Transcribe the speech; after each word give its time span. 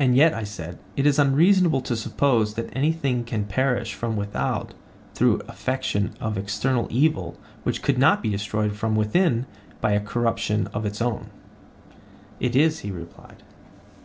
And 0.00 0.16
yet, 0.16 0.34
I 0.34 0.42
said, 0.42 0.78
it 0.96 1.06
is 1.06 1.16
unreasonable 1.16 1.80
to 1.82 1.94
suppose 1.94 2.54
that 2.54 2.76
anything 2.76 3.22
can 3.22 3.44
perish 3.44 3.94
from 3.94 4.16
without 4.16 4.74
through 5.14 5.42
affection 5.46 6.12
of 6.18 6.36
external 6.36 6.88
evil 6.90 7.36
which 7.62 7.80
could 7.80 7.98
not 7.98 8.20
be 8.20 8.30
destroyed 8.30 8.72
from 8.74 8.96
within 8.96 9.46
by 9.80 9.92
a 9.92 10.00
corruption 10.00 10.66
of 10.74 10.84
its 10.84 11.00
own? 11.00 11.28
It 12.40 12.56
is, 12.56 12.80
he 12.80 12.90
replied. 12.90 13.44